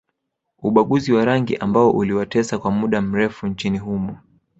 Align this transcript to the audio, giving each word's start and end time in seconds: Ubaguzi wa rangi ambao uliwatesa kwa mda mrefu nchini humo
Ubaguzi 0.63 1.13
wa 1.13 1.25
rangi 1.25 1.55
ambao 1.57 1.91
uliwatesa 1.91 2.57
kwa 2.57 2.71
mda 2.71 3.01
mrefu 3.01 3.47
nchini 3.47 3.77
humo 3.77 4.17